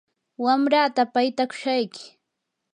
[0.43, 2.03] wamrataa paytakushayki.